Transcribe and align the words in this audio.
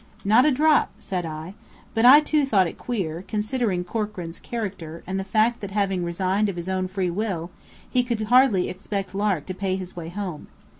"Not 0.25 0.47
a 0.47 0.51
drop," 0.51 0.89
said 0.97 1.27
I. 1.27 1.53
But 1.93 2.05
I, 2.07 2.21
too, 2.21 2.43
thought 2.43 2.65
it 2.65 2.79
queer, 2.79 3.23
considering 3.27 3.83
Corkran's 3.83 4.39
character, 4.39 5.03
and 5.05 5.19
the 5.19 5.23
fact 5.23 5.59
that 5.59 5.69
having 5.69 6.03
resigned 6.03 6.49
of 6.49 6.55
his 6.55 6.67
own 6.69 6.87
free 6.87 7.11
will, 7.11 7.51
he 7.87 8.01
could 8.01 8.23
hardly 8.23 8.67
expect 8.67 9.13
Lark 9.13 9.45
to 9.45 9.53
pay 9.53 9.75
his 9.75 9.95
way 9.95 10.09
home. 10.09 10.47